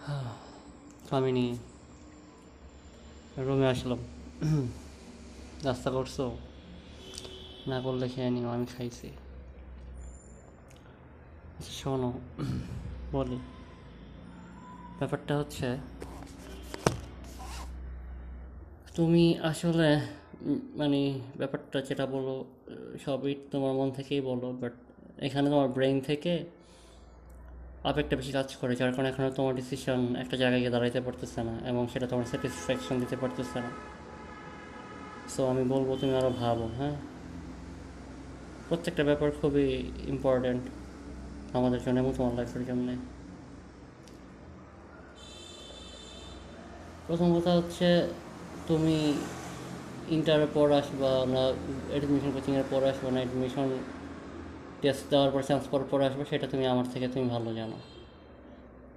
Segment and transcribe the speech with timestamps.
[1.10, 1.46] আমি
[3.38, 3.98] রুমে আসলাম।
[5.64, 6.20] রাস্তা করছ?
[7.68, 9.08] না করলে খেয়ে নিও আমি খাইছি।
[11.58, 12.12] আচ্ছা, শোনো
[13.12, 13.38] বলি।
[14.98, 15.68] ব্যাপারটা হচ্ছে
[18.96, 20.00] তুমি আসলে
[20.74, 22.44] মানে ব্যাপারটা যেটা বলো
[23.04, 24.72] সবই তোমার মন থেকেই বলো বাট
[25.18, 26.44] এখানে তোমার ব্রেন থেকে
[27.88, 31.54] আবেগটা বেশি কাজ করে, যার কারণে এখানে তোমার ডিসিশন একটা জায়গায় গিয়ে দাঁড়াইতে পারতেছে না
[31.70, 33.70] এবং সেটা তোমার স্যাটিসফ্যাকশন দিতে পারতেছে না।
[35.32, 36.96] সো আমি বলব তুমি আরও ভাবো হ্যাঁ?
[38.68, 39.66] প্রত্যেকটা ব্যাপার খুবই
[40.12, 40.62] ইম্পর্ট্যান্ট
[41.58, 42.94] আমাদের জন্য এবং তোমার লাইফের জন্যে।
[47.06, 47.88] প্রথম কথা হচ্ছে
[48.68, 48.98] তুমি
[50.16, 51.42] ইন্টারের পর আসবা না
[51.92, 53.68] অ্যাডমিশন কোচিংয়ের পর আসবা না অ্যাডমিশন
[54.82, 57.76] টেস্ট দেওয়ার পর চান্স পাওয়ার পর আসবে, সেটা তুমি আমার থেকে তুমি ভালো জানো।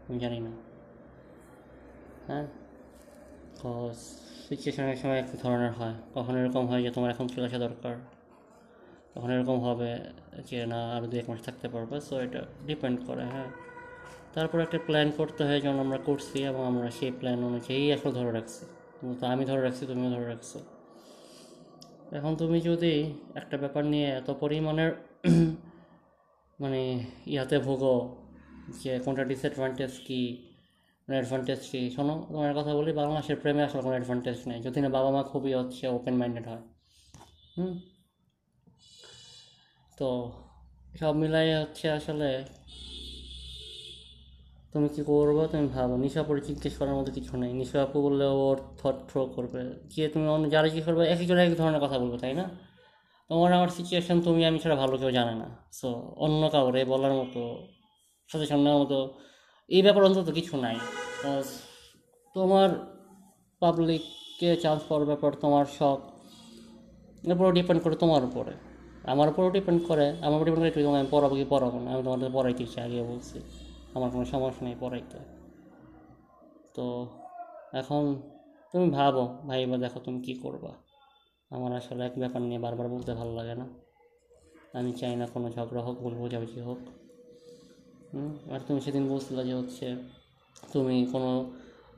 [0.10, 0.52] আমি জানি না।
[2.28, 2.48] হ্যাঁ?
[3.62, 3.94] তো
[4.50, 7.96] সিচুয়েশন এক সময় এক ধরনের হয়। কখন এরকম হয় যে তোমার এখন চলে আসা দরকার?
[9.14, 10.00] তখন এরকম হবে
[10.50, 12.02] যে না আরও দু এক মাস থাকতে পারবে?
[12.02, 13.50] সো এটা ডিপেন্ড করে হ্যাঁ।
[14.34, 18.32] তারপর একটা প্ল্যান করতে হয়, যেমন আমরা করছি এবং আমরা সেই প্ল্যান অনুযায়ী আসলে ধরে
[18.32, 18.66] রাখছি।
[19.20, 20.60] তো আমি ধরে রাখছি, তুমিও ধরে রাখছো।
[22.12, 24.92] এখন তুমি যদি একটা ব্যাপার নিয়ে এত পরিমাণের
[26.60, 26.82] মানে
[27.34, 27.96] ইয়াতে ভোগো,
[28.82, 30.22] যে কোনটা ডিসঅ্যাডভান্টেজ কী
[31.08, 35.10] অ্যাডভান্টেজ কী, শোনো, তোমার কথা বলি, বাংলাদেশের প্রেমে আসলে কোনো অ্যাডভান্টেজ নেই। যদি না বাবা
[35.16, 36.64] মা খুবই হচ্ছে ওপেন মাইন্ডেড হয়,
[37.58, 37.74] হুম?
[39.98, 40.10] তো
[41.00, 42.30] সব মিলাই হচ্ছে আসলে
[44.74, 48.26] তুমি কি করব, তুমি ভাবো। নিশা পরে জিজ্ঞেস করার মতো কিছু নেই। নিশা আপু বললে
[48.44, 49.62] ওর থট থ্রো করবে।
[49.94, 52.46] যে তুমি অন্য, যারা কি করবে এক একজন এক এক ধরনের কথা বলবে, তাই না?
[53.30, 55.48] তোমার আমার সিচুয়েশন তুমি আমি ছাড়া ভালো কেউ জানে না।
[55.80, 55.90] সো
[56.26, 57.42] অন্য কাউরে বলার মতো
[58.30, 59.00] সাজেশন নেওয়ার মতো
[59.76, 60.78] এই ব্যাপার অন্তত কিছু নাই।
[62.36, 62.70] তোমার
[63.62, 66.00] পাবলিককে চান্স পাওয়ার ব্যাপার, তোমার শখ,
[67.26, 68.54] এর উপরও ডিপেন্ড করে তোমার উপরে।
[69.14, 71.88] আমার উপরও ডিপেন্ড করে, আমার উপর ডিপেন্ড করে তুমি আমি পড়াবো কি, পড়াবো না?
[71.94, 73.38] আমি তোমাদের পড়াইতে চাই আগে বলছি,
[73.96, 75.20] আমার কোনো সমস্যা নেই পড়াইতে।
[76.76, 76.86] তো
[77.82, 78.04] এখন
[78.72, 80.72] তুমি ভাবো, ভাই বা দেখো তুমি কী করবা।
[81.56, 83.66] আমার আসলে এক ব্যাপার নিয়ে বারবার বলতে ভালো লাগে না।
[84.80, 86.80] আমি চাই না কোনো ঝগড়া হোক, ভুল বোঝাবুঝি হোক।
[88.54, 89.88] আর তুমি সেদিন বলছিলে যে হচ্ছে
[90.74, 91.32] তুমি কোনো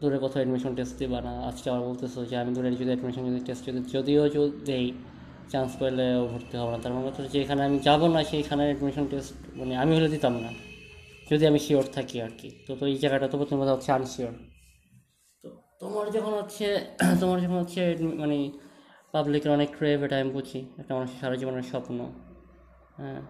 [0.01, 3.41] দূরে কোথাও অ্যাডমিশন টেস্ট দিবা না। আজকে আবার বলতেছো যে আমি দূরে যদি অ্যাডমিশন যদি
[3.47, 4.85] টেস্ট যদি, যদিও যদি দেই
[5.51, 9.33] চান্স পেলে ভর্তি হব না। তার মানে হচ্ছে যেখানে আমি যাব না সেইখানে অ্যাডমিশন টেস্ট
[9.59, 10.49] মানে আমি হলে দিতাম না।
[11.29, 14.35] যদি আমি শিওর থাকি আর কি। তো তো এই জায়গাটা তো প্রথম হচ্ছে আনশিওর
[15.43, 15.49] তো
[15.81, 16.67] তোমার যখন হচ্ছে,
[17.21, 17.81] তোমার যখন হচ্ছে
[18.23, 18.37] মানে
[19.15, 22.11] পাবলিকের অনেক ক্রেভ এটা আমি বুঝি। একটা মানুষের সারা জীবনের স্বপ্ন।
[22.97, 23.21] হ্যাঁ।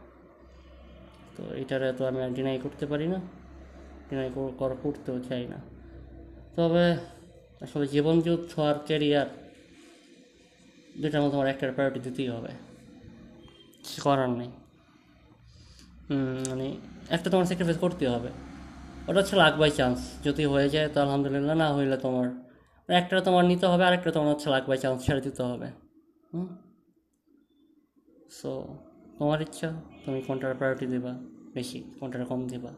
[1.38, 3.20] তো এটারে তো আমি ডিনাই করতে পারি না।
[4.10, 5.56] ডিনাই করা করতেও চাই না।
[6.56, 6.92] তবে
[7.62, 9.26] আসলে জীবন যুদ্ধ আর ক্যারিয়ার
[11.02, 12.50] দুটার মধ্যে আমার একটা প্রায়োরিটি দিতেই হবে।
[13.84, 14.50] কিছু করার নেই।
[16.50, 16.76] মানে
[17.10, 18.30] একটা তোমার স্যাক্রিফাইস করতে হবে।
[19.08, 22.45] ওটা হচ্ছে লাখ বাই চান্স যদি হয়ে যায় তো আলহামদুলিল্লাহ, না হইলে তোমার
[22.90, 25.68] একটা তোমার নিতে হবে আরেকটা তোমার হচ্ছে লাখ বাই চান্স ছেড়ে দিতে হবে।
[26.34, 26.48] হুম?
[28.30, 28.78] সো
[29.20, 31.14] তোমার ইচ্ছা, তুমি কোনটার প্রায়োরিটি দিবা?
[31.54, 32.70] বেশি, কোনটার কম দিবা?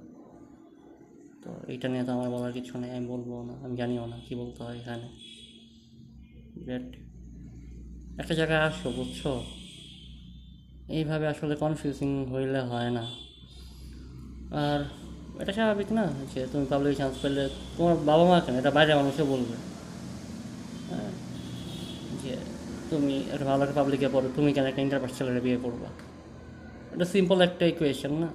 [1.44, 4.36] তো এইটা নিয়ে তো আমার বলার কিছু নেই, আমি বলব না, আমি জানিও না কী
[4.36, 5.08] বলতে হয় এখানে।
[6.68, 6.96] বাট
[8.20, 9.28] একটা জায়গায় আসো, বুঝছ?
[10.90, 13.08] এইভাবে আসলে কনফিউজিং হইলে হয় না।
[14.52, 14.80] আর
[15.42, 18.56] এটা স্বাভাবিক না যে তুমি পাবলিক চান্স পেলে তোমার বাবা মা কেন?
[18.56, 19.77] এটা বাইরে মানুষও বলবে।
[22.28, 22.36] যে
[22.92, 25.90] তুমি একটা ভালো একটা পাবলিকে পড়ো, তুমি কেন একটা ইন্টারপাস ছেলেরা বিয়ে করবা?
[26.94, 28.30] এটা সিম্পল একটা ইকুয়েশন না?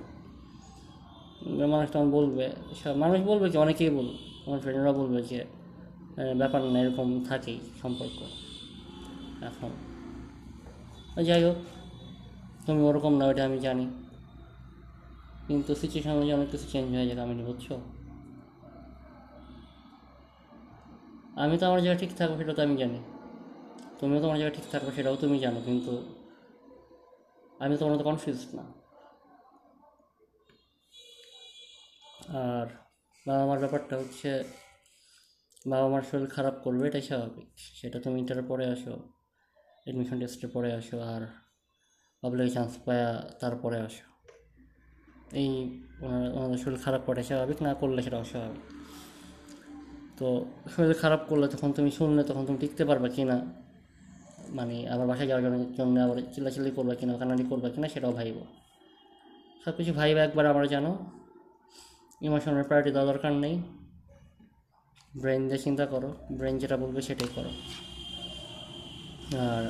[1.72, 2.46] মানুষ তখন বলবে
[3.02, 4.16] মানুষ বলবে কি অনেকেই বলবে
[4.46, 5.40] আমার ফ্রেন্ডরা বলবে যে
[6.40, 8.18] ব্যাপার না, এরকম থাকেই সম্পর্ক
[9.48, 9.70] এখন।
[11.28, 11.58] যাই হোক,
[12.66, 13.86] তুমি ওরকম না ওটা আমি জানি।
[15.46, 17.66] কিন্তু সিচুয়েশন অনুযায়ী অনেক কিছু চেঞ্জ হয়ে যায় আমি বুঝছ?
[21.42, 22.98] আমি তো আমার জায়গায় ঠিক থাকব, সেটা তো আমি জানি।
[24.02, 25.92] তুমিও তোমার জায়গায় ঠিক থাকবে, সেটাও তুমি জানো, কিন্তু
[27.64, 28.64] আমি তোমার মতো কনফিউজ না।
[32.44, 32.66] আর
[33.26, 34.30] বাবা মার ব্যাপারটা হচ্ছে
[35.72, 38.94] বাবা মার শরীর খারাপ করবে, এটাই স্বাভাবিক। সেটা তুমি ইন্টারের পরে আসো
[39.84, 41.22] অ্যাডমিশন টেস্টের পরে আসো, আর
[42.22, 43.10] পাবলিক চান্স পায়া
[43.42, 44.06] তারপরে আসো।
[45.42, 45.50] এই
[46.36, 48.64] ওনাদের শরীর খারাপ করে স্বাভাবিক, না করলে সেটা অস্বাভাবিক
[50.18, 50.26] তো
[50.74, 53.38] শরীর খারাপ করলে তখন তুমি শুনলে, তখন তুমি টিকতে পারবে কি না
[54.58, 55.44] মানে আবার বাসায় যাওয়ার
[55.78, 58.36] জন্য আবার চিল্লাচিল্লি করবে কিনা কান্নাটি করবে কিনা সেটাও ভাইব
[59.64, 60.92] সব কিছু ভাইবা একবার আমার জানো
[62.26, 63.54] ইমোশনের প্রায়োরিটি দেওয়া দরকার নেই।
[65.20, 66.08] ব্রেন দিয়ে চিন্তা করো
[66.38, 67.50] ব্রেন যেটা বলবে সেটাই করো।
[69.44, 69.64] আর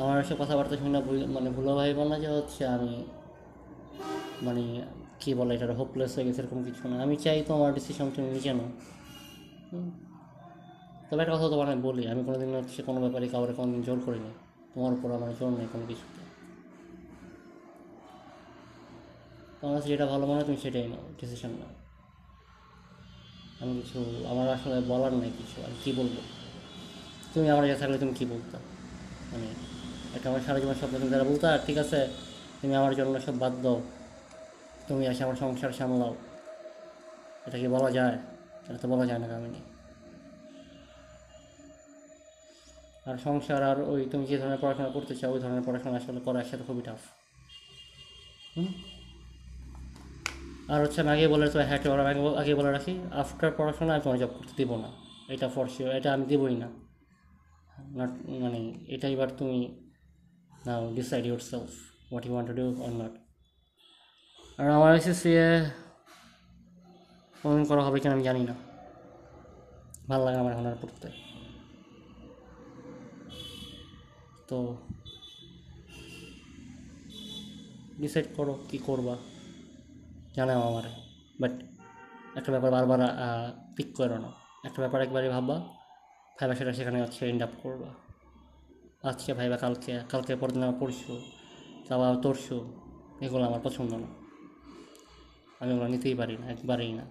[0.00, 1.00] আমার এসব কথাবার্তা শুনে
[1.34, 2.92] মানে ভুলো ভাইব না যে হচ্ছে আমি
[4.46, 4.62] মানে
[5.20, 8.28] কী বলে এটা হোপলেস হয়ে গেছে, এরকম কিছু না। আমি চাই তো আমার ডিসিশন তুমি
[9.72, 9.88] হুম।
[11.10, 14.30] তবে একটা কথা তোমার আমি বলি, আমি কোনোদিন হচ্ছে কোনো ব্যাপারে কাউরে কোনোদিন জোর করিনি।
[14.74, 16.20] তোমার উপর আমার জোর নেই কোনো কিছুতে।
[19.60, 21.68] তোমার কাছে যেটা ভালো মনে হয় তুমি সেটাই নাও ডিসিশন নাও।
[23.60, 26.16] আমি কিছু, আমার আসলে বলার নেই কিছু, আমি কী বলব?
[27.34, 28.58] তুমি আমার কাছে থাকলে তুমি কী বলতা?
[29.32, 29.46] মানে
[30.14, 32.08] এটা আমার সারা জীবন স্বপ্ন তুমি যারা বলতা, ঠিক আছে?
[32.62, 33.80] তুমি আমার জন্য সব বাদ দাও।
[34.88, 36.14] তুমি আসে আমার সংসার সামলাও।
[37.46, 38.18] এটা কি বলা যায়?
[38.68, 39.75] এটা তো বলা যায় না কামিনী
[43.08, 46.38] আর সংসার আর ওই তুমি যে ধরনের পড়াশোনা করতে চাও, ওই ধরনের পড়াশোনা আসলে করা
[46.42, 47.02] একসাথে খুবই টাফ
[50.72, 51.80] আর হচ্ছে আমি আগে বলে তো হ্যাঁ
[52.10, 54.88] আগে আগে বলে রাখি, আফটার পড়াশোনা আমি তোমার জব করতে দেবো না।
[55.34, 55.66] এটা ফর
[55.98, 56.68] এটা আমি দেবই না।
[57.98, 58.12] নট
[58.42, 58.60] মানে
[58.94, 59.58] এটা এবার তুমি
[60.66, 61.70] now decide your self
[62.10, 63.14] what you want to do or not
[64.58, 65.48] আর আমার এসএসসি এ
[67.40, 68.54] কোনদিন করা হবে কিনা আমি জানি না।
[70.10, 71.08] ভালো লাগে আমার এখন আর পড়তে।
[74.48, 74.58] তো
[78.00, 79.14] ডিসাইড করো কী করবা,
[80.36, 80.86] জানাও আমার।
[81.40, 81.52] বাট
[82.38, 83.00] একটা ব্যাপার বারবার
[83.76, 84.30] পিক করো না।
[84.66, 85.56] একটা ব্যাপার একবারই ভাববা,
[86.36, 87.90] ভাইবা সেটা সেখানে হচ্ছে এন্ড আপ করবা।
[89.10, 91.14] আজকে ভাইবা কালকে কালকে পরদিন আমার পড়শু
[91.86, 92.58] তারপর তরশু,
[93.24, 94.08] এগুলো আমার পছন্দ না।
[95.60, 97.04] আমি ওগুলো নিতেই পারি না, একবারেই না।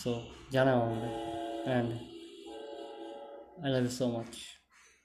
[0.00, 0.12] সো
[0.54, 1.10] জানাও আমাকে
[1.66, 1.90] and
[3.62, 4.32] I love you so much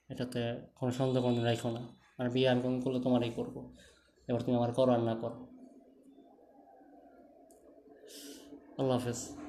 [0.10, 1.81] এটাতে কোনো সন্দেহ কোনো রাখো না।
[2.18, 3.75] আর বিয়ে আমি কোনো করলে তোমারই করব।
[4.28, 5.48] এবার তুমি আমার করো আর না করো।
[8.78, 9.44] আল্লাহ হাফেজ।